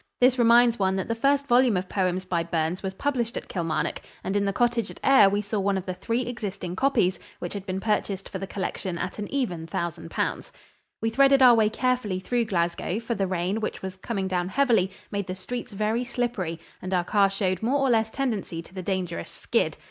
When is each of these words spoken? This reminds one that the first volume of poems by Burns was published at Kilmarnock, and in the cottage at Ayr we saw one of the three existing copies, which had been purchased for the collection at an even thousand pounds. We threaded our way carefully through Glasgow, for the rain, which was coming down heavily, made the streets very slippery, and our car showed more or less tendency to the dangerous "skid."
This 0.19 0.39
reminds 0.39 0.79
one 0.79 0.95
that 0.95 1.07
the 1.07 1.13
first 1.13 1.45
volume 1.45 1.77
of 1.77 1.87
poems 1.87 2.25
by 2.25 2.41
Burns 2.41 2.81
was 2.81 2.95
published 2.95 3.37
at 3.37 3.47
Kilmarnock, 3.47 4.01
and 4.23 4.35
in 4.35 4.45
the 4.45 4.51
cottage 4.51 4.89
at 4.89 4.99
Ayr 5.03 5.29
we 5.29 5.43
saw 5.43 5.59
one 5.59 5.77
of 5.77 5.85
the 5.85 5.93
three 5.93 6.23
existing 6.23 6.75
copies, 6.75 7.19
which 7.37 7.53
had 7.53 7.67
been 7.67 7.79
purchased 7.79 8.27
for 8.27 8.39
the 8.39 8.47
collection 8.47 8.97
at 8.97 9.19
an 9.19 9.31
even 9.31 9.67
thousand 9.67 10.09
pounds. 10.09 10.51
We 11.03 11.11
threaded 11.11 11.43
our 11.43 11.53
way 11.53 11.69
carefully 11.69 12.19
through 12.19 12.45
Glasgow, 12.45 12.99
for 12.99 13.13
the 13.13 13.27
rain, 13.27 13.61
which 13.61 13.83
was 13.83 13.95
coming 13.95 14.27
down 14.27 14.49
heavily, 14.49 14.89
made 15.11 15.27
the 15.27 15.35
streets 15.35 15.71
very 15.71 16.03
slippery, 16.03 16.59
and 16.81 16.95
our 16.95 17.03
car 17.03 17.29
showed 17.29 17.61
more 17.61 17.77
or 17.77 17.91
less 17.91 18.09
tendency 18.09 18.63
to 18.63 18.73
the 18.73 18.81
dangerous 18.81 19.29
"skid." 19.29 19.77